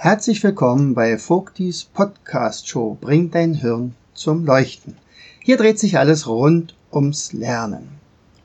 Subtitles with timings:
[0.00, 4.94] Herzlich willkommen bei Vogtis Podcast Show Bring dein Hirn zum Leuchten.
[5.42, 7.88] Hier dreht sich alles rund ums Lernen.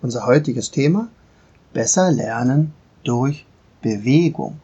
[0.01, 1.09] Unser heutiges Thema
[1.71, 3.45] Besser lernen durch
[3.83, 4.59] Bewegung.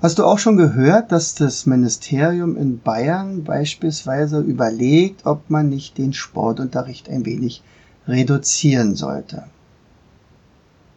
[0.00, 5.98] Hast du auch schon gehört, dass das Ministerium in Bayern beispielsweise überlegt, ob man nicht
[5.98, 7.62] den Sportunterricht ein wenig
[8.08, 9.44] reduzieren sollte?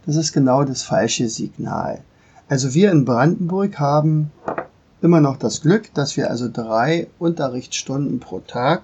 [0.06, 2.02] Das ist genau das falsche Signal.
[2.50, 4.32] Also wir in Brandenburg haben
[5.04, 8.82] immer noch das Glück, dass wir also drei Unterrichtsstunden pro Tag,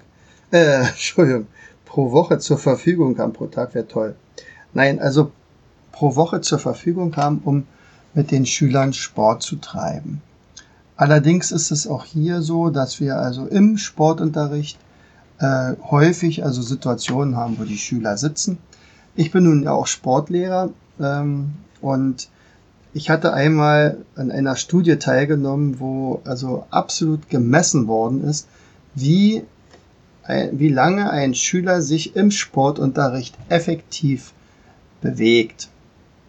[0.52, 1.48] äh, Entschuldigung,
[1.84, 3.32] pro Woche zur Verfügung haben.
[3.32, 4.14] Pro Tag wäre toll.
[4.72, 5.32] Nein, also
[5.90, 7.66] pro Woche zur Verfügung haben, um
[8.14, 10.22] mit den Schülern Sport zu treiben.
[10.96, 14.78] Allerdings ist es auch hier so, dass wir also im Sportunterricht
[15.40, 18.58] äh, häufig also Situationen haben, wo die Schüler sitzen.
[19.16, 22.28] Ich bin nun ja auch Sportlehrer ähm, und
[22.96, 28.48] ich hatte einmal an einer Studie teilgenommen, wo also absolut gemessen worden ist,
[28.94, 29.42] wie,
[30.52, 34.32] wie lange ein Schüler sich im Sportunterricht effektiv
[35.02, 35.68] bewegt.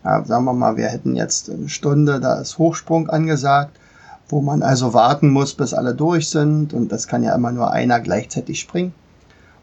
[0.03, 3.79] Ja, sagen wir mal, wir hätten jetzt eine Stunde, da ist Hochsprung angesagt,
[4.27, 7.71] wo man also warten muss, bis alle durch sind und das kann ja immer nur
[7.71, 8.93] einer gleichzeitig springen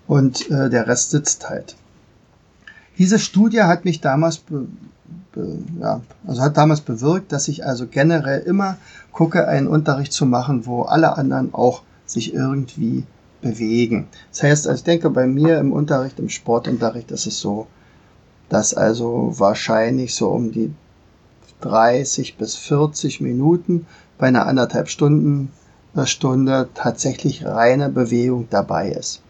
[0.06, 1.76] und äh, der Rest sitzt halt.
[2.96, 4.42] Diese Studie hat mich damals
[5.80, 8.76] ja, also hat damals bewirkt, dass ich also generell immer
[9.12, 13.04] gucke, einen Unterricht zu machen, wo alle anderen auch sich irgendwie
[13.40, 14.06] bewegen.
[14.30, 17.66] Das heißt, also ich denke, bei mir im Unterricht, im Sportunterricht ist es so,
[18.48, 20.72] dass also wahrscheinlich so um die
[21.60, 23.86] 30 bis 40 Minuten
[24.18, 25.50] bei einer anderthalb Stunden
[25.94, 29.22] äh, Stunde tatsächlich reine Bewegung dabei ist.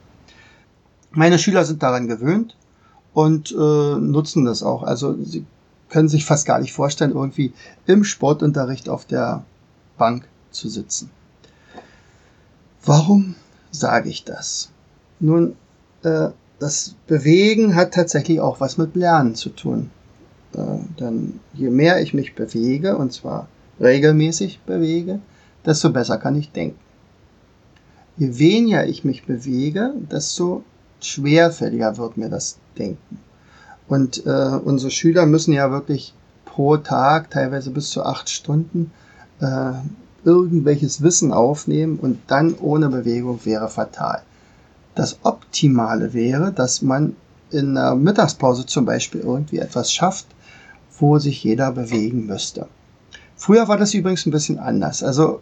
[1.12, 2.56] Meine Schüler sind daran gewöhnt
[3.12, 4.82] und äh, nutzen das auch.
[4.82, 5.47] Also sie
[5.89, 7.53] können sich fast gar nicht vorstellen, irgendwie
[7.87, 9.45] im Sportunterricht auf der
[9.97, 11.11] Bank zu sitzen.
[12.84, 13.34] Warum
[13.71, 14.71] sage ich das?
[15.21, 15.56] Nun,
[16.03, 16.28] äh,
[16.59, 19.91] das Bewegen hat tatsächlich auch was mit Lernen zu tun.
[20.55, 23.49] Äh, denn je mehr ich mich bewege, und zwar
[23.81, 25.21] regelmäßig bewege,
[25.65, 26.78] desto besser kann ich denken.
[28.16, 30.62] Je weniger ich mich bewege, desto
[31.01, 33.19] schwerfälliger wird mir das Denken.
[33.89, 36.15] Und äh, unsere Schüler müssen ja wirklich
[36.45, 38.93] pro Tag, teilweise bis zu acht Stunden,
[39.41, 39.72] äh,
[40.25, 44.22] irgendwelches Wissen aufnehmen und dann ohne Bewegung wäre fatal.
[44.95, 47.17] Das Optimale wäre, dass man
[47.50, 50.27] in der Mittagspause zum Beispiel irgendwie etwas schafft,
[50.99, 52.69] wo sich jeder bewegen müsste.
[53.37, 55.03] Früher war das übrigens ein bisschen anders.
[55.03, 55.41] Also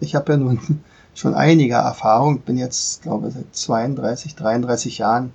[0.00, 0.60] ich habe ja nun
[1.14, 5.32] schon einige Erfahrung, bin jetzt, glaube ich, seit 32, 33 Jahren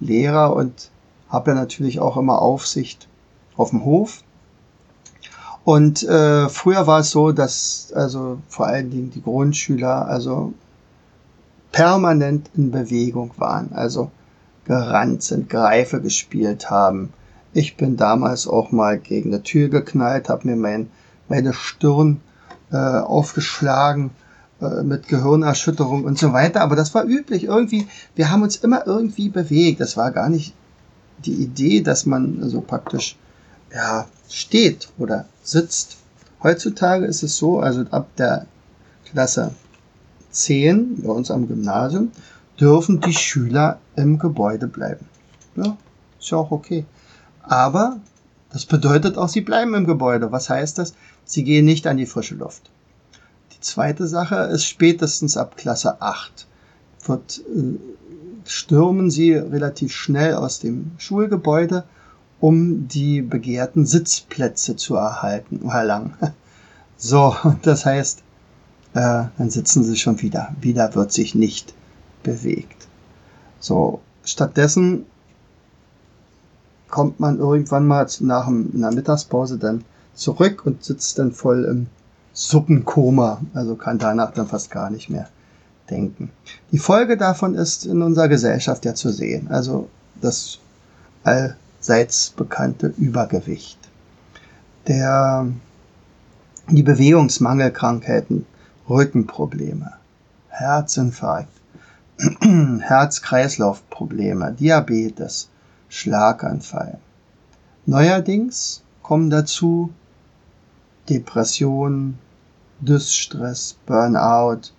[0.00, 0.90] Lehrer und
[1.30, 3.08] habe ja natürlich auch immer Aufsicht
[3.56, 4.22] auf dem Hof.
[5.64, 10.52] Und äh, früher war es so, dass also vor allen Dingen die Grundschüler also
[11.70, 14.10] permanent in Bewegung waren, also
[14.64, 17.12] gerannt sind, Greife gespielt haben.
[17.52, 20.90] Ich bin damals auch mal gegen eine Tür geknallt, habe mir mein,
[21.28, 22.20] meine Stirn
[22.72, 24.10] äh, aufgeschlagen
[24.60, 26.62] äh, mit Gehirnerschütterung und so weiter.
[26.62, 27.86] Aber das war üblich irgendwie.
[28.14, 29.80] Wir haben uns immer irgendwie bewegt.
[29.80, 30.54] Das war gar nicht
[31.24, 33.16] die Idee, dass man so praktisch
[33.72, 35.96] ja, steht oder sitzt.
[36.42, 38.46] Heutzutage ist es so, also ab der
[39.04, 39.52] Klasse
[40.30, 42.12] 10 bei uns am Gymnasium
[42.58, 45.06] dürfen die Schüler im Gebäude bleiben.
[45.56, 45.76] Ja,
[46.18, 46.84] ist ja auch okay.
[47.42, 47.98] Aber
[48.52, 50.32] das bedeutet auch, sie bleiben im Gebäude.
[50.32, 50.94] Was heißt das?
[51.24, 52.70] Sie gehen nicht an die frische Luft.
[53.54, 56.46] Die zweite Sache ist spätestens ab Klasse 8
[57.06, 57.78] wird äh,
[58.44, 61.84] stürmen sie relativ schnell aus dem Schulgebäude,
[62.40, 66.14] um die begehrten Sitzplätze zu erhalten, erlangen.
[67.02, 68.18] So, das heißt,
[68.92, 70.54] äh, dann sitzen sie schon wieder.
[70.60, 71.72] Wieder wird sich nicht
[72.22, 72.88] bewegt.
[73.58, 75.06] So, stattdessen
[76.90, 79.82] kommt man irgendwann mal nach einer Mittagspause dann
[80.12, 81.86] zurück und sitzt dann voll im
[82.34, 85.30] Suppenkoma, also kann danach dann fast gar nicht mehr
[85.90, 86.30] denken.
[86.72, 89.88] Die Folge davon ist in unserer Gesellschaft ja zu sehen, also
[90.20, 90.58] das
[91.24, 93.78] allseits bekannte Übergewicht.
[94.86, 95.46] Der
[96.70, 98.46] die Bewegungsmangelkrankheiten,
[98.88, 99.92] Rückenprobleme,
[100.48, 101.52] Herzinfarkt,
[102.80, 105.48] Herz-Kreislauf-Probleme, Diabetes,
[105.88, 106.98] Schlaganfall.
[107.86, 109.92] Neuerdings kommen dazu
[111.08, 112.18] Depressionen,
[112.80, 114.70] Dysstress, Burnout,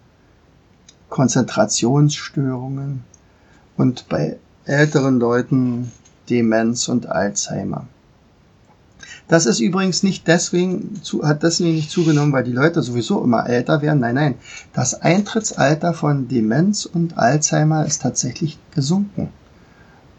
[1.11, 3.03] Konzentrationsstörungen
[3.77, 5.91] und bei älteren Leuten
[6.29, 7.85] Demenz und Alzheimer.
[9.27, 13.81] Das ist übrigens nicht deswegen, hat deswegen nicht zugenommen, weil die Leute sowieso immer älter
[13.81, 13.99] werden.
[13.99, 14.35] Nein, nein.
[14.73, 19.29] Das Eintrittsalter von Demenz und Alzheimer ist tatsächlich gesunken.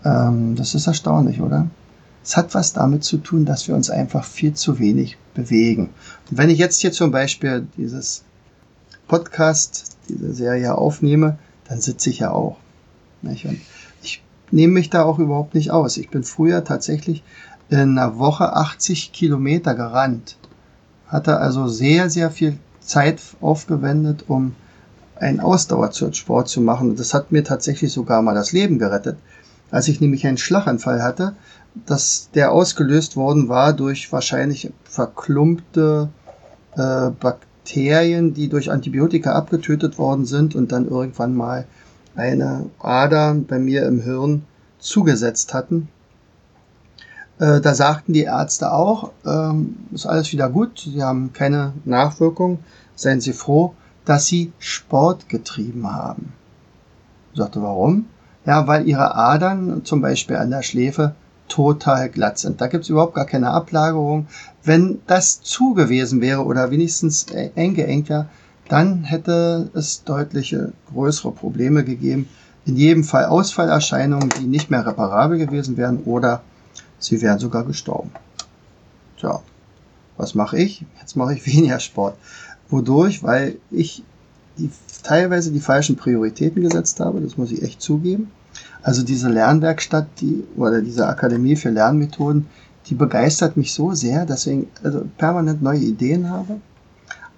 [0.05, 1.69] Ähm, das ist erstaunlich, oder?
[2.25, 5.91] Es hat was damit zu tun, dass wir uns einfach viel zu wenig bewegen.
[6.31, 8.25] Und wenn ich jetzt hier zum Beispiel dieses
[9.09, 11.39] Podcast, diese Serie aufnehme,
[11.69, 12.57] dann sitze ich ja auch.
[13.23, 13.47] Nicht?
[13.47, 13.61] Und
[14.03, 15.97] ich nehme mich da auch überhaupt nicht aus.
[15.97, 17.23] Ich bin früher tatsächlich
[17.71, 20.37] in einer Woche 80 Kilometer gerannt.
[21.07, 24.55] Hatte also sehr, sehr viel Zeit aufgewendet, um
[25.17, 26.91] einen Ausdauersport zu machen.
[26.91, 29.17] Und das hat mir tatsächlich sogar mal das Leben gerettet.
[29.71, 31.35] Als ich nämlich einen Schlaganfall hatte,
[31.87, 36.11] dass der ausgelöst worden war durch wahrscheinlich verklumpte
[36.75, 37.52] äh, Bakterien,
[38.35, 41.65] die durch Antibiotika abgetötet worden sind und dann irgendwann mal
[42.15, 44.45] eine Ader bei mir im Hirn
[44.79, 45.89] zugesetzt hatten.
[47.39, 52.59] Äh, da sagten die Ärzte auch, ähm, ist alles wieder gut, sie haben keine Nachwirkung,
[52.95, 53.75] seien Sie froh,
[54.05, 56.33] dass Sie Sport getrieben haben.
[57.33, 58.07] Ich sagte, warum?
[58.45, 61.15] Ja, weil Ihre Adern zum Beispiel an der Schläfe
[61.53, 62.63] total glatt sind.
[62.63, 64.27] Da gibt's überhaupt gar keine Ablagerung.
[64.65, 68.27] Wenn das zu gewesen wäre oder wenigstens eng wäre,
[68.69, 72.27] dann hätte es deutliche größere Probleme gegeben.
[72.65, 76.43] In jedem Fall Ausfallerscheinungen, die nicht mehr reparabel gewesen wären oder
[76.99, 78.13] Sie wären sogar gestorben.
[79.19, 79.43] Tja,
[80.17, 80.87] was mache ich?
[81.01, 82.17] Jetzt mache ich weniger Sport.
[82.71, 83.23] Wodurch?
[83.23, 84.03] Weil ich
[84.57, 84.71] die,
[85.03, 88.31] teilweise die falschen Prioritäten gesetzt habe, das muss ich echt zugeben.
[88.83, 92.47] Also diese Lernwerkstatt, die, oder diese Akademie für Lernmethoden,
[92.87, 96.61] die begeistert mich so sehr, dass ich also permanent neue Ideen habe.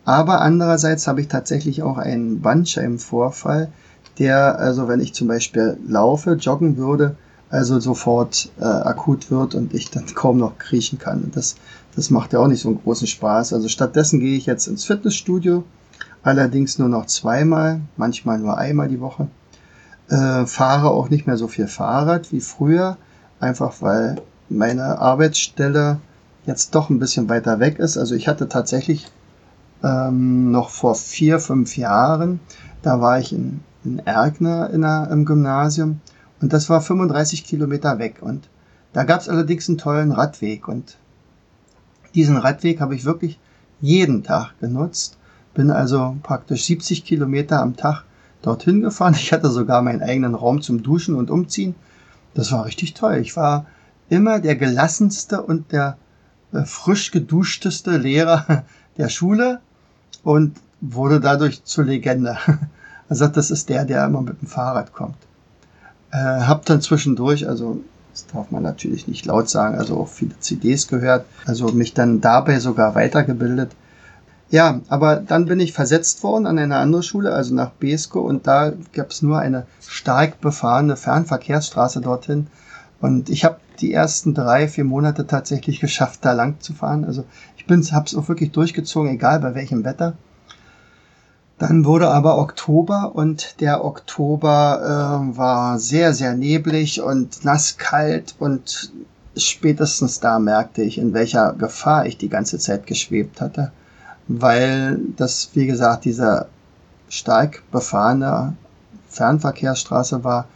[0.05, 3.71] Aber andererseits habe ich tatsächlich auch einen Bandscheibenvorfall,
[4.19, 7.17] der, also wenn ich zum Beispiel laufe, joggen würde,
[7.51, 11.31] also sofort äh, akut wird und ich dann kaum noch kriechen kann.
[11.35, 11.57] das,
[11.95, 13.53] das macht ja auch nicht so einen großen Spaß.
[13.53, 15.65] Also stattdessen gehe ich jetzt ins Fitnessstudio,
[16.23, 19.29] allerdings nur noch zweimal, manchmal nur einmal die Woche.
[20.09, 22.99] Äh, fahre auch nicht mehr so viel Fahrrad wie früher,
[23.41, 24.17] einfach weil
[24.49, 25.99] meine Arbeitsstelle
[26.47, 27.97] jetzt doch ein bisschen weiter weg ist.
[27.97, 29.11] Also ich hatte tatsächlich
[29.83, 32.41] ähm, noch vor vier, fünf Jahren,
[32.83, 36.01] da war ich in, in Erkner in der, im Gymnasium
[36.45, 38.17] und das war 35 Kilometer weg.
[38.21, 38.51] Und
[38.93, 40.69] da gab es allerdings einen tollen Radweg.
[40.69, 40.99] Und
[42.15, 43.39] diesen Radweg habe ich wirklich
[43.81, 45.17] jeden Tag genutzt.
[45.55, 48.05] Bin also praktisch 70 Kilometer am Tag
[48.47, 49.15] dorthin gefahren.
[49.15, 51.75] Ich hatte sogar meinen eigenen Raum zum Duschen und Umziehen.
[52.35, 53.17] Das war richtig toll.
[53.17, 53.67] Ich war
[54.09, 55.97] immer der gelassenste und der
[56.53, 58.65] äh, frisch geduschteste Lehrer
[58.99, 59.61] der Schule
[60.23, 62.39] und wurde dadurch zur Legende.
[63.07, 65.19] Also das ist der, der immer mit dem Fahrrad kommt.
[66.11, 70.39] Äh, hab dann zwischendurch, also das darf man natürlich nicht laut sagen, also auch viele
[70.41, 73.73] CDs gehört, also mich dann dabei sogar weitergebildet.
[74.55, 78.47] Ja, aber dann bin ich versetzt worden an eine andere Schule, also nach Besko, und
[78.47, 82.47] da gab es nur eine stark befahrene Fernverkehrsstraße dorthin.
[83.01, 87.05] Und ich habe die ersten drei, vier Monate tatsächlich geschafft, da lang zu fahren.
[87.05, 87.25] Also
[87.57, 90.13] ich habe es auch wirklich durchgezogen, egal bei welchem Wetter.
[91.59, 94.79] Dann wurde aber Oktober und der Oktober
[95.33, 98.93] äh, war sehr, sehr neblig und nasskalt und
[99.37, 103.73] spätestens da merkte ich, in welcher Gefahr ich die ganze Zeit geschwebt hatte,
[104.29, 106.47] weil das, wie gesagt, dieser
[107.09, 108.57] stark befahrene
[109.09, 110.47] Fernverkehrsstraße war,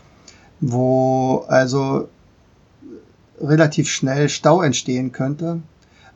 [0.60, 2.08] wo also
[3.40, 5.60] relativ schnell Stau entstehen könnte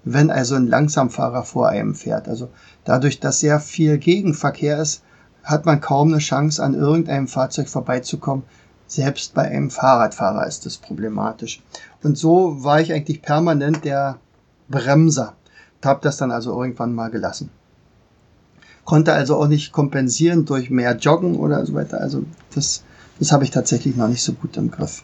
[0.05, 2.29] wenn also ein Langsamfahrer vor einem fährt.
[2.29, 2.49] Also
[2.85, 5.03] dadurch, dass sehr viel Gegenverkehr ist,
[5.45, 8.45] hat man kaum eine Chance, an irgendeinem Fahrzeug vorbeizukommen.
[8.87, 11.63] Selbst bei einem Fahrradfahrer ist das problematisch.
[12.03, 14.19] Und so war ich eigentlich permanent der
[14.69, 15.35] Bremser.
[15.85, 17.51] Habe das dann also irgendwann mal gelassen.
[18.85, 22.01] Konnte also auch nicht kompensieren durch mehr Joggen oder so weiter.
[22.01, 22.25] Also
[22.55, 22.83] das,
[23.19, 25.03] das habe ich tatsächlich noch nicht so gut im Griff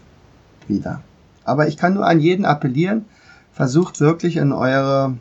[0.66, 1.02] wieder.
[1.44, 3.06] Aber ich kann nur an jeden appellieren,
[3.52, 5.16] versucht wirklich in, eure,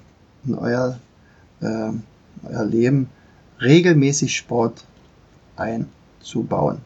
[0.45, 0.99] in euer,
[1.61, 1.91] äh,
[2.43, 3.09] euer Leben
[3.61, 4.83] regelmäßig Sport
[5.55, 6.79] einzubauen.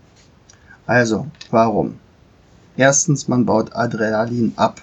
[0.86, 1.96] Also, warum?
[2.78, 4.82] Erstens, man baut Adrenalin ab.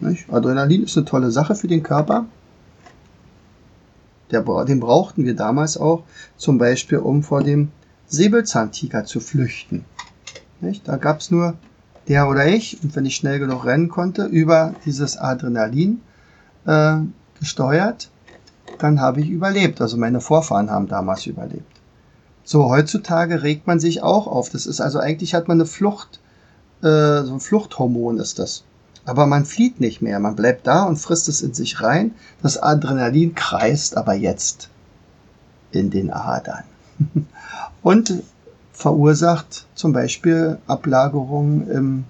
[0.00, 0.32] Nicht?
[0.32, 2.26] Adrenalin ist eine tolle Sache für den Körper.
[4.30, 6.02] Der, den brauchten wir damals auch,
[6.36, 7.70] zum Beispiel um vor dem
[8.08, 9.84] Säbelzahntiger zu flüchten.
[10.60, 10.88] Nicht?
[10.88, 11.54] Da gab's nur
[12.08, 16.00] der oder ich, und wenn ich schnell genug rennen konnte, über dieses Adrenalin
[16.66, 16.98] äh,
[17.38, 18.10] gesteuert,
[18.78, 19.80] dann habe ich überlebt.
[19.80, 21.64] Also meine Vorfahren haben damals überlebt.
[22.44, 24.50] So, heutzutage regt man sich auch auf.
[24.50, 26.20] Das ist also eigentlich hat man eine Flucht,
[26.82, 28.64] äh, so ein Fluchthormon ist das.
[29.06, 30.18] Aber man flieht nicht mehr.
[30.18, 32.12] Man bleibt da und frisst es in sich rein.
[32.42, 34.68] Das Adrenalin kreist aber jetzt
[35.70, 36.64] in den Adern.
[37.82, 38.22] und
[38.72, 42.04] verursacht zum Beispiel Ablagerungen im,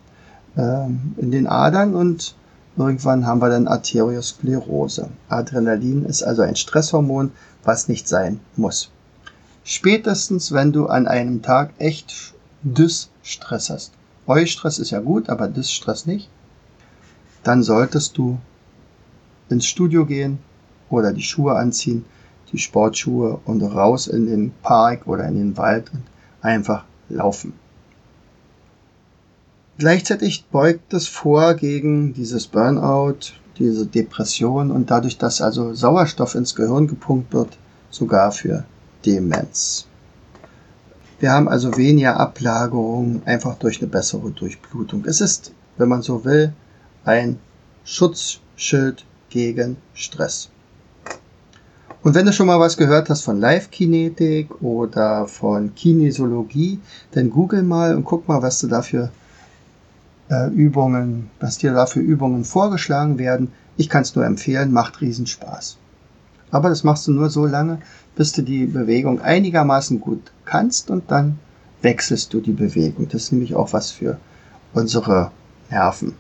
[0.57, 0.87] äh,
[1.21, 2.35] in den Adern und
[2.76, 5.11] irgendwann haben wir dann Arteriosklerose.
[5.29, 7.31] Adrenalin ist also ein Stresshormon,
[7.62, 8.91] was nicht sein muss.
[9.65, 13.93] Spätestens, wenn du an einem Tag echt Dysstress hast.
[14.26, 16.29] Eustress ist ja gut, aber Dysstress nicht.
[17.47, 18.41] Dann solltest du
[19.50, 20.41] ins Studio gehen
[20.91, 22.05] oder die Schuhe anziehen,
[22.50, 26.03] die Sportschuhe und raus in den Park oder in den Wald und
[26.41, 27.53] einfach laufen.
[29.79, 36.57] Gleichzeitig beugt es vor gegen dieses Burnout, diese Depression und dadurch, dass also Sauerstoff ins
[36.57, 37.57] Gehirn gepumpt wird,
[37.91, 38.65] sogar für
[39.05, 39.87] Demenz.
[41.21, 45.05] Wir haben also weniger Ablagerung einfach durch eine bessere Durchblutung.
[45.05, 46.53] Es ist, wenn man so will,
[47.07, 47.39] ein
[47.85, 50.51] Schutzschild gegen Stress.
[52.03, 56.81] Und wenn du schon mal was gehört hast von Live-Kinetik oder von Kinesiologie,
[57.13, 59.11] dann google mal und guck mal, was du dafür
[60.31, 63.53] äh, Übungen, was dir dafür Übungen vorgeschlagen werden.
[63.77, 65.79] Ich kann es nur empfehlen, macht Riesenspaß.
[66.51, 67.79] Aber das machst du nur so lange,
[68.15, 71.39] bis du die Bewegung einigermaßen gut kannst und dann
[71.83, 73.09] wechselst du die Bewegung.
[73.09, 74.19] Das ist nämlich auch was für
[74.75, 75.31] unsere
[75.71, 76.15] Nerven.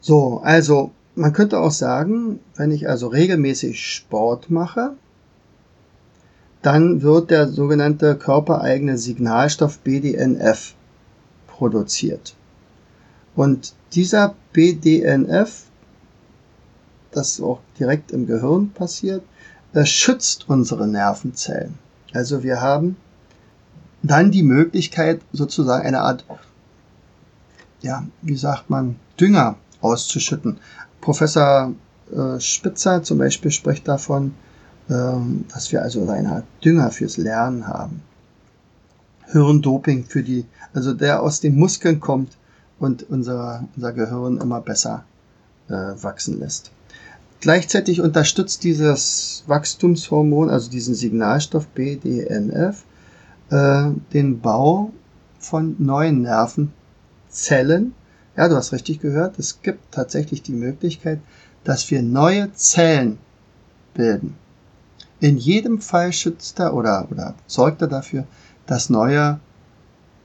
[0.00, 4.92] So, also man könnte auch sagen, wenn ich also regelmäßig Sport mache,
[6.62, 10.74] dann wird der sogenannte körpereigene Signalstoff BDNF
[11.46, 12.34] produziert.
[13.34, 15.64] Und dieser BDNF,
[17.10, 19.22] das auch direkt im Gehirn passiert,
[19.84, 21.78] schützt unsere Nervenzellen.
[22.12, 22.96] Also wir haben
[24.02, 26.24] dann die Möglichkeit, sozusagen eine Art,
[27.80, 30.58] ja, wie sagt man, Dünger auszuschütten.
[31.00, 31.72] Professor
[32.12, 34.34] äh, Spitzer zum Beispiel spricht davon,
[34.90, 38.02] ähm, dass wir also eine Art Dünger fürs Lernen haben.
[39.30, 42.36] Hirndoping für die, also der aus den Muskeln kommt
[42.78, 45.04] und unser, unser Gehirn immer besser
[45.68, 46.70] äh, wachsen lässt.
[47.40, 52.84] Gleichzeitig unterstützt dieses Wachstumshormon, also diesen Signalstoff BDNF,
[53.50, 54.92] äh, den Bau
[55.38, 57.94] von neuen Nervenzellen.
[58.38, 61.18] Ja, du hast richtig gehört, es gibt tatsächlich die Möglichkeit,
[61.64, 63.18] dass wir neue Zellen
[63.94, 64.36] bilden.
[65.18, 68.28] In jedem Fall schützt er oder, oder sorgt er dafür,
[68.64, 69.40] dass neue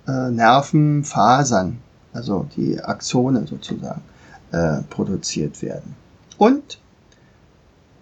[0.08, 1.80] äh, Nervenfasern,
[2.14, 4.04] also die Axone sozusagen,
[4.52, 5.96] äh, produziert werden.
[6.38, 6.78] Und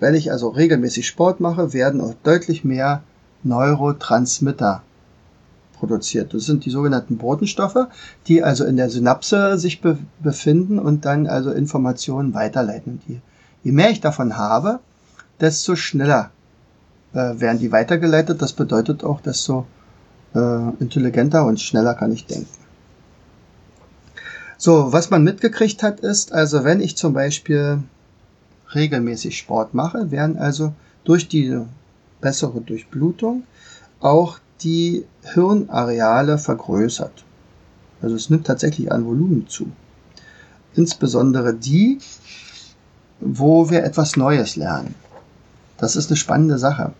[0.01, 3.01] wenn ich also regelmäßig Sport mache, werden auch deutlich mehr
[3.43, 4.83] Neurotransmitter
[5.81, 6.33] produziert.
[6.33, 7.87] Das sind die sogenannten Botenstoffe,
[8.27, 12.93] die also in der Synapse sich be befinden und dann also Informationen weiterleiten.
[12.93, 13.17] Und je,
[13.63, 14.79] je mehr ich davon habe,
[15.39, 16.29] desto schneller
[17.13, 18.41] äh, werden die weitergeleitet.
[18.43, 19.65] Das bedeutet auch, desto
[20.35, 22.61] äh, intelligenter und schneller kann ich denken.
[24.57, 27.79] So, was man mitgekriegt hat, ist, also wenn ich zum Beispiel
[28.75, 30.73] regelmäßig Sport mache, werden also
[31.03, 31.59] durch die
[32.21, 33.43] bessere Durchblutung
[33.99, 37.23] auch die Hirnareale vergrößert.
[38.01, 39.71] Also es nimmt tatsächlich an Volumen zu.
[40.73, 41.99] Insbesondere die,
[43.19, 44.95] wo wir etwas Neues lernen.
[45.77, 46.93] Das ist eine spannende Sache.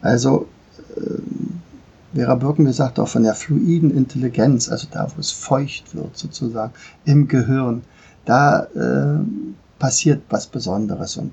[0.00, 0.48] Also
[0.96, 6.16] äh, Vera Birkenbill sagt auch von der fluiden Intelligenz, also da, wo es feucht wird
[6.16, 6.72] sozusagen
[7.04, 7.82] im Gehirn.
[8.24, 9.24] Da äh,
[9.78, 11.32] passiert was Besonderes und,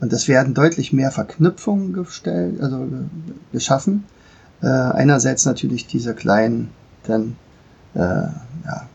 [0.00, 2.86] und es werden deutlich mehr Verknüpfungen gestellt, also
[3.52, 4.04] geschaffen.
[4.62, 6.70] Äh, einerseits natürlich diese kleinen,
[7.04, 7.36] dann,
[7.94, 8.88] äh, ja,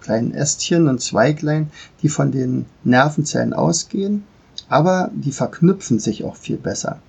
[0.00, 1.70] kleinen Ästchen und Zweiglein,
[2.02, 4.24] die von den Nervenzellen ausgehen,
[4.68, 7.00] aber die verknüpfen sich auch viel besser.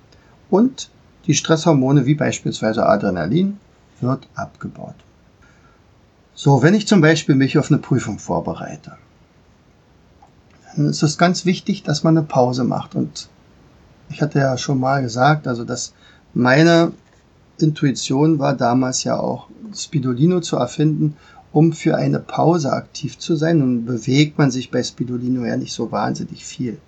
[0.50, 0.90] Und
[1.26, 3.58] die Stresshormone wie beispielsweise Adrenalin
[4.00, 4.94] wird abgebaut.
[6.34, 8.96] So, wenn ich zum Beispiel mich auf eine Prüfung vorbereite,
[10.76, 12.94] es ist ganz wichtig, dass man eine Pause macht.
[12.94, 13.28] Und
[14.08, 15.92] ich hatte ja schon mal gesagt, also dass
[16.34, 16.92] meine
[17.58, 21.16] Intuition war damals ja auch, Spidolino zu erfinden,
[21.52, 23.58] um für eine Pause aktiv zu sein.
[23.58, 26.78] Nun bewegt man sich bei Spidolino ja nicht so wahnsinnig viel.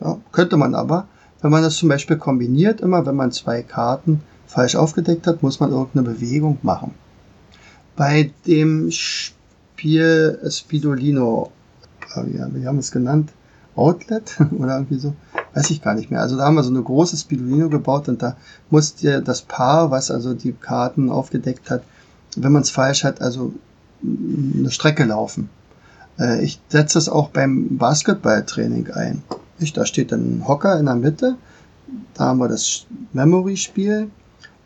[0.00, 1.08] Ja, könnte man aber,
[1.40, 5.60] wenn man das zum Beispiel kombiniert, immer wenn man zwei Karten falsch aufgedeckt hat, muss
[5.60, 6.94] man irgendeine Bewegung machen.
[7.96, 11.50] Bei dem Spiel Spidolino,
[12.14, 13.32] äh, wie haben wir es genannt?
[13.76, 15.14] Outlet oder irgendwie so,
[15.58, 16.20] weiß ich gar nicht mehr.
[16.20, 18.36] Also da haben wir so eine große Spidolino gebaut und da
[18.70, 21.82] musste das Paar, was also die Karten aufgedeckt hat,
[22.36, 23.52] wenn man es falsch hat, also
[24.02, 25.50] eine Strecke laufen.
[26.18, 29.22] Äh, ich setze es auch beim Basketballtraining ein.
[29.58, 31.34] Ich, da steht dann ein Hocker in der Mitte,
[32.14, 34.10] da haben wir das Memory-Spiel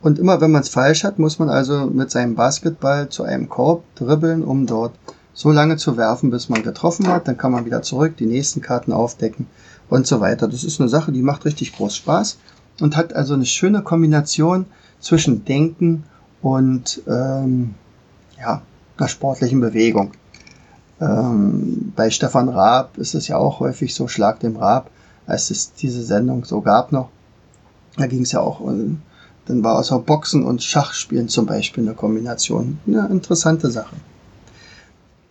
[0.03, 3.49] und immer wenn man es falsch hat, muss man also mit seinem Basketball zu einem
[3.49, 4.93] Korb dribbeln, um dort
[5.33, 7.27] so lange zu werfen, bis man getroffen hat.
[7.27, 9.47] Dann kann man wieder zurück, die nächsten Karten aufdecken
[9.89, 10.49] und so weiter.
[10.49, 12.39] Das ist eine Sache, die macht richtig groß Spaß
[12.81, 14.67] und hat also eine schöne Kombination
[15.01, 16.05] zwischen Denken
[16.41, 17.75] und ähm,
[18.39, 18.63] ja,
[18.97, 20.13] einer sportlichen Bewegung.
[21.01, 24.91] Ähm, bei Stefan Raab ist es ja auch häufig so, Schlag dem Raab,
[25.27, 27.11] als es diese Sendung so gab noch.
[27.97, 28.97] Da ging es ja auch, äh,
[29.47, 32.79] dann war auch Boxen und Schachspielen zum Beispiel eine Kombination.
[32.87, 33.97] Eine interessante Sache.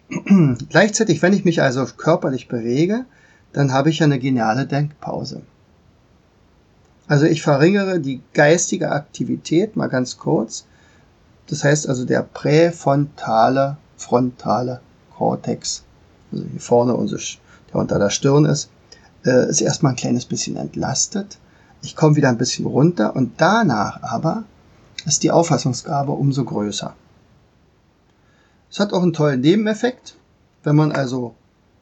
[0.70, 3.06] Gleichzeitig, wenn ich mich also körperlich bewege,
[3.54, 5.42] dann habe ich eine geniale Denkpause.
[7.08, 10.66] Also ich verringere die geistige Aktivität mal ganz kurz.
[11.48, 14.82] Das heißt also der präfrontale frontale
[15.16, 15.84] Cortex,
[16.32, 18.70] also hier vorne der unter der Stirn ist,
[19.26, 21.38] äh, ist erstmal ein kleines bisschen entlastet.
[21.82, 24.44] Ich komme wieder ein bisschen runter und danach aber
[25.06, 26.94] ist die Auffassungsgabe umso größer.
[28.70, 30.16] Es hat auch einen tollen Nebeneffekt,
[30.64, 31.36] wenn man also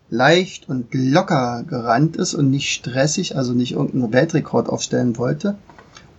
[0.10, 5.56] leicht und locker gerannt ist und nicht stressig, also nicht irgendeinen Weltrekord aufstellen wollte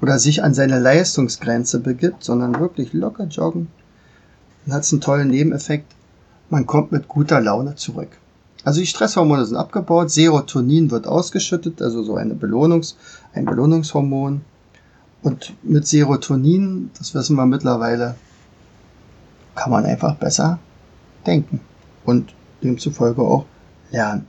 [0.00, 3.68] oder sich an seine Leistungsgrenze begibt, sondern wirklich locker joggen,
[4.64, 5.92] dann hat es einen tollen Nebeneffekt.
[6.48, 8.08] Man kommt mit guter Laune zurück.
[8.64, 12.96] Also die Stresshormone sind abgebaut, Serotonin wird ausgeschüttet, also so eine Belohnungs,
[13.32, 14.42] ein Belohnungshormon.
[15.22, 18.16] Und mit Serotonin, das wissen wir mittlerweile,
[19.54, 20.58] kann man einfach besser
[21.26, 21.60] denken
[22.04, 23.44] und demzufolge auch
[23.90, 24.26] lernen.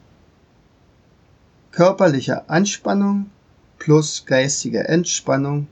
[1.71, 3.29] Körperliche Anspannung
[3.79, 5.67] plus geistige Entspannung,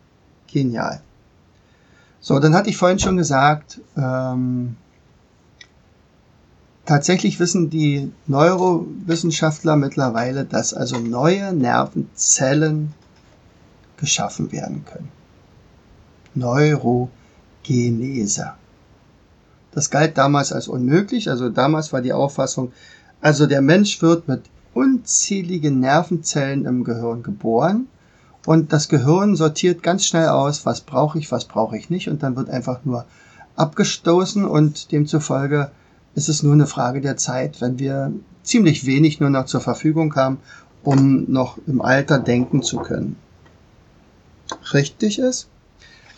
[0.51, 1.01] genial.
[2.21, 4.77] So, dann hatte ich vorhin schon gesagt, ähm,
[6.85, 12.93] tatsächlich wissen die Neurowissenschaftler mittlerweile, dass also neue Nervenzellen
[13.97, 15.11] geschaffen werden können.
[16.33, 18.53] Neurogenese.
[19.71, 21.29] Das galt damals als unmöglich.
[21.29, 22.73] Also damals war die Auffassung,
[23.21, 27.87] also der Mensch wird mit unzähligen Nervenzellen im Gehirn geboren
[28.45, 32.23] und das Gehirn sortiert ganz schnell aus, was brauche ich, was brauche ich nicht und
[32.23, 33.05] dann wird einfach nur
[33.55, 35.71] abgestoßen und demzufolge
[36.15, 38.11] ist es nur eine Frage der Zeit, wenn wir
[38.43, 40.39] ziemlich wenig nur noch zur Verfügung haben,
[40.83, 43.17] um noch im Alter denken zu können.
[44.73, 45.49] Richtig ist,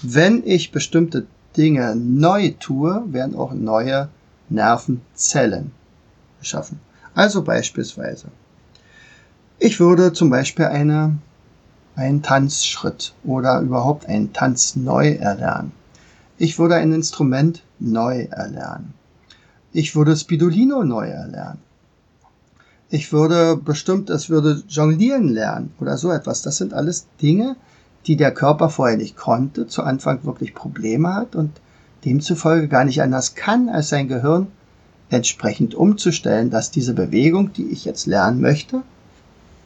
[0.02, 1.26] wenn ich bestimmte
[1.58, 4.10] Dinge neu tue, werden auch neue
[4.50, 5.72] Nervenzellen
[6.40, 6.80] geschaffen.
[7.13, 8.28] Also beispielsweise,
[9.60, 11.17] ich würde zum Beispiel eine,
[11.95, 15.71] einen Tanzschritt oder überhaupt einen Tanz neu erlernen.
[16.38, 18.93] Ich würde ein Instrument neu erlernen.
[19.74, 21.60] Ich würde Spidolino neu erlernen.
[22.89, 26.41] Ich würde bestimmt, es würde jonglieren lernen oder so etwas.
[26.41, 27.56] Das sind alles Dinge,
[28.08, 31.52] die der Körper vorher nicht konnte, zu Anfang wirklich Probleme hat und
[32.04, 34.47] demzufolge gar nicht anders kann, als sein Gehirn
[35.12, 38.82] entsprechend umzustellen, dass diese Bewegung, die ich jetzt lernen möchte,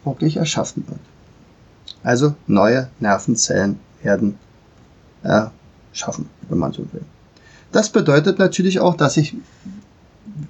[0.03, 0.99] wirklich erschaffen wird.
[2.03, 4.37] Also neue Nervenzellen werden
[5.23, 7.03] erschaffen, wenn man so will.
[7.71, 9.35] Das bedeutet natürlich auch, dass ich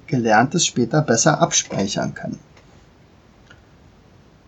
[0.06, 2.38] Gelerntes später besser abspeichern kann.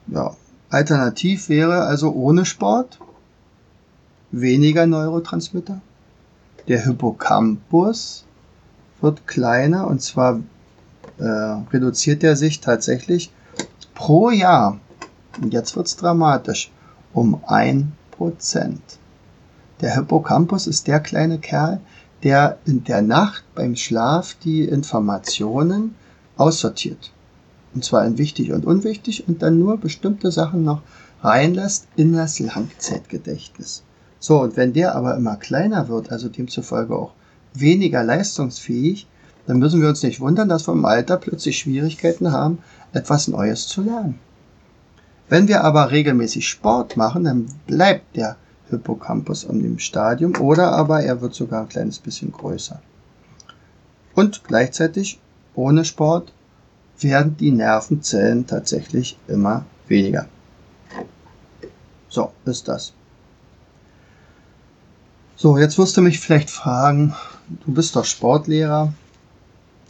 [0.06, 0.34] Ja,
[0.70, 2.98] alternativ wäre also ohne Sport
[4.30, 5.80] weniger Neurotransmitter.
[6.68, 8.24] Der Hippocampus
[9.00, 10.40] wird kleiner und zwar
[11.18, 13.32] äh, reduziert er sich tatsächlich
[13.94, 14.78] pro Jahr,
[15.40, 16.70] und jetzt wird's dramatisch,
[17.12, 18.80] um ein Prozent.
[19.80, 21.80] Der Hippocampus ist der kleine Kerl,
[22.22, 25.94] der in der Nacht beim Schlaf die Informationen
[26.36, 27.12] aussortiert.
[27.74, 30.82] Und zwar in wichtig und unwichtig und dann nur bestimmte Sachen noch
[31.22, 33.82] reinlässt in das Langzeitgedächtnis.
[34.18, 37.12] So, und wenn der aber immer kleiner wird, also demzufolge auch
[37.60, 39.06] weniger leistungsfähig,
[39.46, 42.58] dann müssen wir uns nicht wundern, dass wir im Alter plötzlich Schwierigkeiten haben,
[42.92, 44.18] etwas Neues zu lernen.
[45.28, 48.36] Wenn wir aber regelmäßig Sport machen, dann bleibt der
[48.70, 52.80] Hippocampus an dem Stadium oder aber er wird sogar ein kleines bisschen größer.
[54.14, 55.20] Und gleichzeitig
[55.54, 56.32] ohne Sport
[57.00, 60.26] werden die Nervenzellen tatsächlich immer weniger.
[62.08, 62.92] So, ist das.
[65.40, 67.14] So, jetzt wirst du mich vielleicht fragen,
[67.64, 68.92] du bist doch Sportlehrer,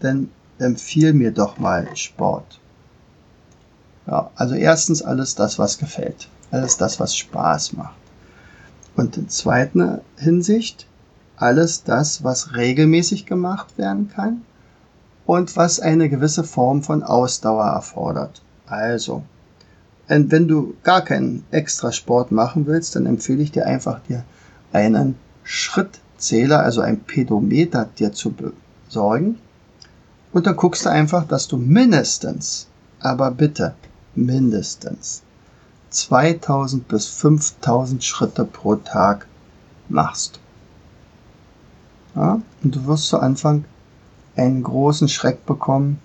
[0.00, 2.60] dann empfiehl mir doch mal Sport.
[4.06, 6.28] Ja, also erstens alles das, was gefällt.
[6.50, 7.96] Alles das, was Spaß macht.
[8.94, 10.86] Und in zweiter Hinsicht
[11.38, 14.42] alles das, was regelmäßig gemacht werden kann
[15.24, 18.42] und was eine gewisse Form von Ausdauer erfordert.
[18.66, 19.22] Also,
[20.08, 24.24] wenn du gar keinen extra Sport machen willst, dann empfehle ich dir einfach dir
[24.74, 25.16] einen
[25.50, 28.34] Schrittzähler, also ein Pedometer dir zu
[28.86, 29.38] besorgen.
[30.30, 32.66] Und dann guckst du einfach, dass du mindestens,
[33.00, 33.74] aber bitte
[34.14, 35.22] mindestens
[35.88, 39.26] 2000 bis 5000 Schritte pro Tag
[39.88, 40.38] machst.
[42.14, 42.42] Ja?
[42.62, 43.64] Und du wirst zu Anfang
[44.36, 45.98] einen großen Schreck bekommen,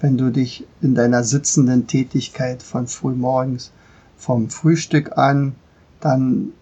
[0.00, 3.70] wenn du dich in deiner sitzenden Tätigkeit von frühmorgens
[4.16, 5.56] vom Frühstück an,
[6.00, 6.52] dann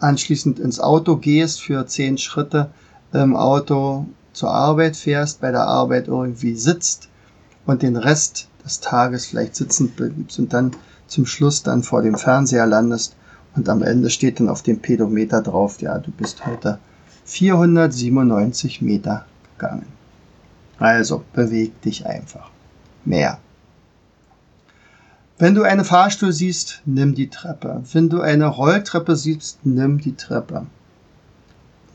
[0.00, 2.70] anschließend ins Auto gehst für zehn Schritte
[3.12, 7.08] im Auto zur Arbeit fährst, bei der Arbeit irgendwie sitzt
[7.66, 10.72] und den Rest des Tages vielleicht sitzend bleibst und dann
[11.06, 13.16] zum Schluss dann vor dem Fernseher landest
[13.56, 16.78] und am Ende steht dann auf dem Pedometer drauf, ja, du bist heute
[17.24, 19.24] 497 Meter
[19.58, 19.86] gegangen.
[20.78, 22.50] Also beweg dich einfach.
[23.04, 23.38] Mehr.
[25.40, 27.82] Wenn du eine Fahrstuhl siehst, nimm die Treppe.
[27.94, 30.66] Wenn du eine Rolltreppe siehst, nimm die Treppe.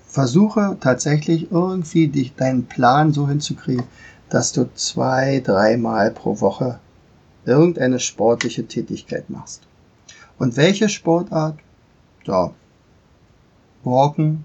[0.07, 3.85] Versuche tatsächlich irgendwie dich, deinen Plan so hinzukriegen,
[4.29, 6.79] dass du zwei, dreimal pro Woche
[7.45, 9.61] irgendeine sportliche Tätigkeit machst.
[10.39, 11.59] Und welche Sportart?
[12.23, 12.51] Ja,
[13.83, 14.43] Walken,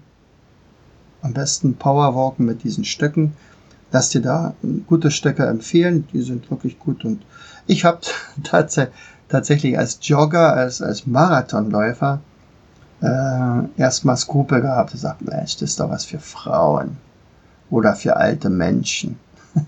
[1.23, 3.33] am besten Powerwalken mit diesen Stöcken.
[3.91, 4.53] Lass dir da
[4.85, 7.03] gute Stöcke empfehlen, die sind wirklich gut.
[7.03, 7.23] Und
[7.67, 7.99] ich habe
[8.43, 8.79] tats
[9.29, 12.19] tatsächlich als Jogger, als, als Marathonläufer
[13.01, 16.97] äh, erstmal Skrupel gehabt und gesagt, Mensch, das ist doch was für Frauen
[17.69, 19.17] oder für alte Menschen.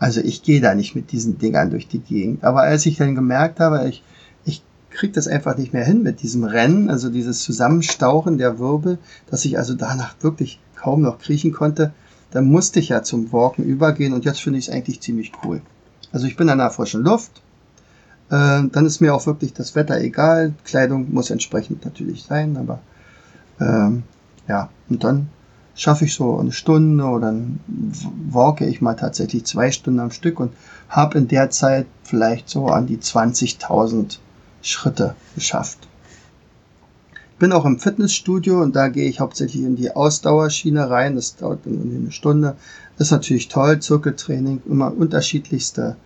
[0.00, 2.44] Also ich gehe da nicht mit diesen Dingern durch die Gegend.
[2.44, 4.04] Aber als ich dann gemerkt habe, ich,
[4.44, 8.98] ich kriege das einfach nicht mehr hin mit diesem Rennen, also dieses Zusammenstauchen der Wirbel,
[9.28, 11.92] dass ich also danach wirklich kaum noch kriechen konnte,
[12.30, 15.62] dann musste ich ja zum Walken übergehen und jetzt finde ich es eigentlich ziemlich cool.
[16.12, 17.42] Also ich bin an der frischen Luft,
[18.30, 22.80] äh, dann ist mir auch wirklich das Wetter egal, Kleidung muss entsprechend natürlich sein, aber
[23.60, 24.04] ähm,
[24.46, 25.28] ja, und dann
[25.74, 27.60] schaffe ich so eine Stunde oder dann
[28.30, 30.52] walke ich mal tatsächlich zwei Stunden am Stück und
[30.88, 34.18] habe in der Zeit vielleicht so an die 20.000
[34.62, 35.87] Schritte geschafft.
[37.38, 41.14] Bin auch im Fitnessstudio und da gehe ich hauptsächlich in die Ausdauerschiene rein.
[41.14, 42.56] Das dauert dann eine Stunde.
[42.98, 45.96] ist natürlich toll, Zirkeltraining, immer unterschiedlichste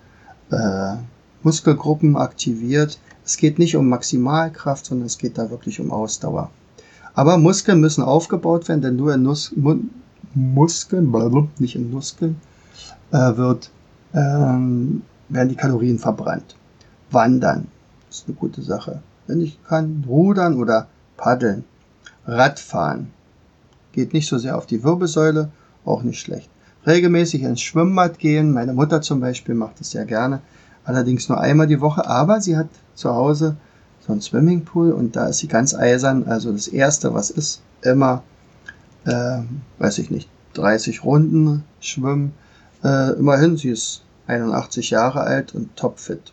[0.51, 0.97] äh,
[1.43, 2.99] Muskelgruppen aktiviert.
[3.25, 6.51] Es geht nicht um Maximalkraft, sondern es geht da wirklich um Ausdauer.
[7.15, 9.77] Aber Muskeln müssen aufgebaut werden, denn nur in Nus Mu
[10.35, 12.37] Muskeln, blablabla, nicht in Muskeln,
[13.11, 13.71] äh, wird,
[14.15, 16.57] ähm, werden die Kalorien verbrannt.
[17.11, 17.67] Wandern
[18.11, 19.03] ist eine gute Sache.
[19.27, 20.89] Wenn ich kann, rudern oder
[21.23, 21.65] paddeln.
[22.27, 23.13] Radfahren
[23.93, 25.51] geht nicht so sehr auf die Wirbelsäule,
[25.85, 26.51] auch nicht schlecht.
[26.85, 30.41] Regelmäßig ins Schwimmbad gehen, meine Mutter zum Beispiel macht es sehr gerne,
[30.85, 33.57] allerdings nur einmal die Woche, aber sie hat zu Hause
[34.05, 36.25] so ein Swimmingpool und da ist sie ganz eisern.
[36.27, 38.25] Also das erste, was ist, immer,
[39.05, 39.43] äh,
[39.79, 42.35] weiß ich nicht, 30 Runden schwimmen.
[42.83, 46.33] Äh, immerhin, sie ist 81 Jahre alt und topfit.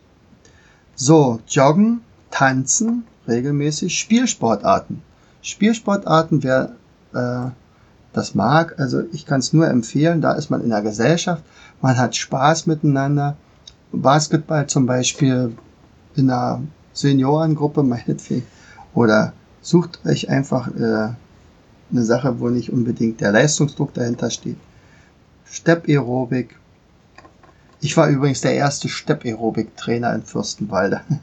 [0.95, 5.01] So, joggen, tanzen, regelmäßig, Spielsportarten.
[5.41, 6.73] Spielsportarten, wer
[7.13, 7.51] äh,
[8.13, 11.43] das mag, also ich kann es nur empfehlen, da ist man in der Gesellschaft,
[11.81, 13.37] man hat Spaß miteinander.
[13.91, 15.55] Basketball zum Beispiel
[16.15, 16.61] in einer
[16.93, 18.45] Seniorengruppe meinetwegen.
[18.93, 21.13] Oder sucht euch einfach äh,
[21.91, 24.57] eine Sache, wo nicht unbedingt der Leistungsdruck dahinter steht.
[25.45, 26.55] Step-Aerobik.
[27.81, 31.01] Ich war übrigens der erste Step-Aerobik-Trainer in Fürstenwalde.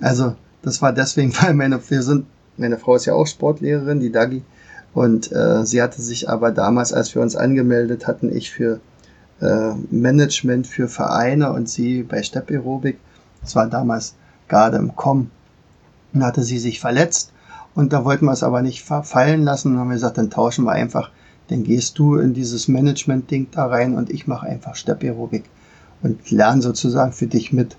[0.00, 4.12] Also, das war deswegen, weil meine, wir sind, meine Frau ist ja auch Sportlehrerin, die
[4.12, 4.42] Dagi.
[4.92, 8.80] Und äh, sie hatte sich aber damals, als wir uns angemeldet hatten, ich für
[9.40, 12.98] äh, Management für Vereine und sie bei Step Aerobik.
[13.40, 14.14] Das war damals
[14.48, 15.30] gerade im Kommen.
[16.12, 17.32] Dann hatte sie sich verletzt
[17.74, 19.72] und da wollten wir es aber nicht fallen lassen.
[19.72, 21.10] Dann haben wir gesagt, dann tauschen wir einfach.
[21.48, 25.44] Dann gehst du in dieses Management-Ding da rein und ich mache einfach Stepp-Aerobik
[26.02, 27.76] und lerne sozusagen für dich mit.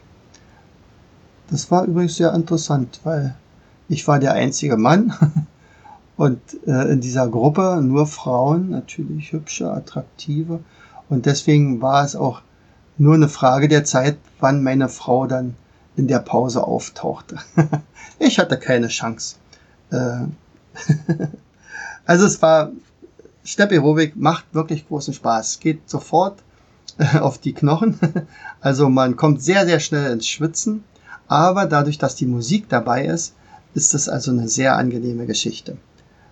[1.49, 3.35] Das war übrigens sehr interessant, weil
[3.87, 5.13] ich war der einzige Mann
[6.17, 10.59] und äh, in dieser Gruppe nur Frauen, natürlich hübsche, attraktive.
[11.07, 12.41] Und deswegen war es auch
[12.97, 15.55] nur eine Frage der Zeit, wann meine Frau dann
[15.95, 17.37] in der Pause auftauchte.
[18.19, 19.35] ich hatte keine Chance.
[19.91, 20.25] Äh,
[22.05, 22.71] also es war,
[23.43, 25.59] Step Aerobic macht wirklich großen Spaß.
[25.59, 26.39] Geht sofort
[27.19, 27.99] auf die Knochen.
[28.61, 30.83] Also man kommt sehr, sehr schnell ins Schwitzen.
[31.27, 33.33] Aber dadurch, dass die Musik dabei ist,
[33.73, 35.77] ist es also eine sehr angenehme Geschichte.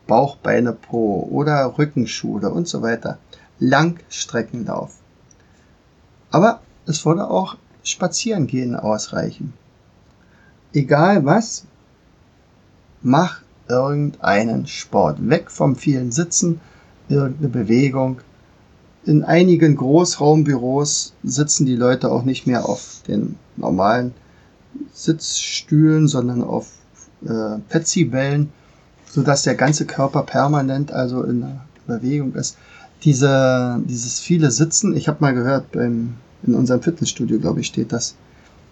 [0.08, 3.18] Bauch, Beine, Po oder Rückenschule und so weiter.
[3.60, 4.96] Langstreckenlauf.
[6.32, 9.54] Aber es würde auch Spazierengehen ausreichen.
[10.74, 11.66] Egal was,
[13.02, 15.30] mach irgendeinen Sport.
[15.30, 16.60] Weg vom vielen Sitzen,
[17.10, 18.20] irgendeine Bewegung.
[19.06, 24.14] In einigen Großraumbüros sitzen die Leute auch nicht mehr auf den normalen
[24.94, 26.72] Sitzstühlen, sondern auf
[27.26, 28.52] äh, Petsy-Bällen,
[29.10, 31.46] sodass der ganze Körper permanent also in
[31.88, 32.58] Bewegung ist.
[33.04, 37.92] Diese, dieses viele Sitzen, ich habe mal gehört, beim, in unserem Fitnessstudio, glaube ich, steht
[37.92, 38.16] das,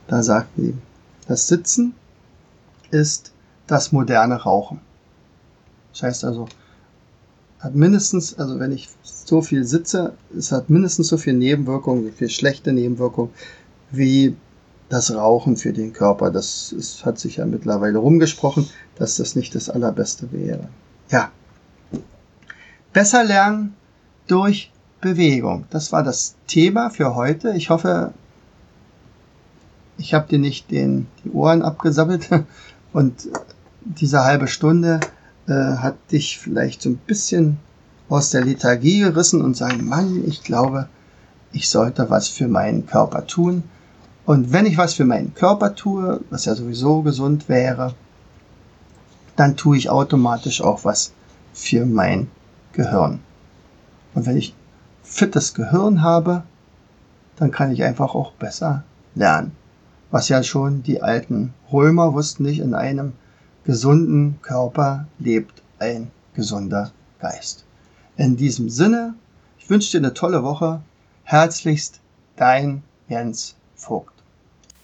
[0.08, 0.74] da sagten die,
[1.28, 1.94] das Sitzen
[2.92, 3.32] ist
[3.68, 4.80] das moderne Rauchen.
[5.94, 6.48] Das heißt also,
[7.60, 12.12] hat mindestens, also wenn ich so viel sitze, es hat mindestens so viel Nebenwirkungen, so
[12.12, 13.32] viel schlechte Nebenwirkungen
[13.92, 14.36] wie
[14.91, 16.32] das Rauchen für den Körper.
[16.32, 20.67] Das ist, hat sich ja mittlerweile rumgesprochen, dass das nicht das Allerbeste wäre.
[21.10, 21.32] Ja.
[22.91, 23.73] Besser lernen
[24.27, 25.65] durch Bewegung.
[25.69, 27.54] Das war das Thema für heute.
[27.56, 28.13] Ich hoffe,
[29.97, 32.30] ich habe dir nicht den, die Ohren abgesammelt
[32.93, 33.30] und
[33.86, 34.99] diese halbe Stunde
[35.47, 37.60] äh, hat dich vielleicht so ein bisschen
[38.10, 40.89] aus der Lethargie gerissen und sagen, Mann, ich glaube,
[41.54, 43.63] ich sollte was für meinen Körper tun.
[44.26, 47.96] Und wenn ich was für meinen Körper tue, was ja sowieso gesund wäre,
[49.36, 51.14] dann tue ich automatisch auch was
[51.54, 52.30] für mein
[52.74, 53.20] Gehirn.
[54.14, 54.56] Und wenn ich
[55.04, 56.44] fittes Gehirn habe,
[57.38, 58.84] dann kann ich einfach auch besser
[59.16, 59.52] lernen.
[60.12, 63.14] Was ja schon die alten Römer wussten nicht, in einem
[63.64, 67.66] gesunden Körper lebt ein gesunder Geist.
[68.18, 69.16] In diesem Sinne,
[69.58, 70.82] ich wünsche dir eine tolle Woche.
[71.24, 72.02] Herzlichst
[72.36, 74.11] dein Jens Vogt.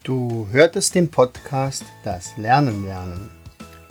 [0.07, 3.29] Du hörtest den Podcast Das Lernen lernen.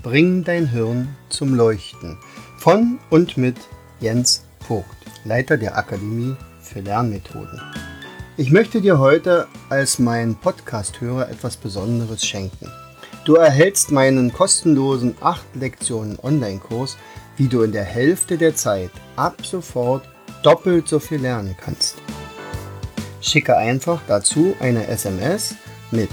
[0.03, 2.17] Bring dein Hirn zum Leuchten.
[2.57, 3.59] Von und mit
[4.01, 7.61] Jens Vogt, Leiter der Akademie für Lernmethoden.
[8.39, 12.73] Ich möchte dir heute als mein Podcast-Hörer etwas Besonderes schenken.
[13.27, 16.97] Du erhältst meinen kostenlosen 8 Lektionen Online-Kurs,
[17.37, 20.09] wie du in der Hälfte der Zeit ab sofort
[20.43, 21.97] doppelt so viel lernen kannst.
[23.21, 25.57] Schicke einfach dazu eine SMS
[25.91, 26.11] mit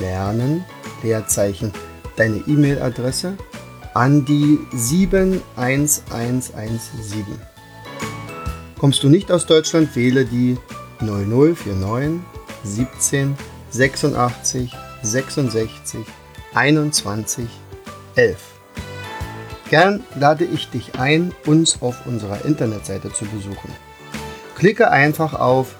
[0.00, 0.64] Lernen,
[1.02, 1.72] Leerzeichen,
[2.16, 3.36] deine E-Mail-Adresse
[3.94, 7.24] an die 71117.
[8.78, 10.58] Kommst du nicht aus Deutschland, wähle die
[11.00, 12.20] 0049
[12.64, 13.34] 17
[13.70, 16.00] 86 66
[16.54, 17.46] 21
[18.16, 18.36] 11.
[19.70, 23.70] Gern lade ich dich ein, uns auf unserer Internetseite zu besuchen.
[24.56, 25.74] Klicke einfach auf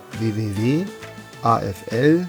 [1.47, 2.27] www.afl-jv.de.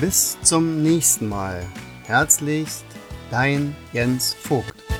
[0.00, 1.64] Bis zum nächsten Mal.
[2.06, 2.84] Herzlichst,
[3.30, 4.93] dein Jens Vogt.